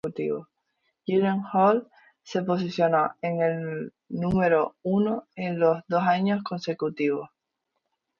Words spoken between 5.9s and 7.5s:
años consecutivos.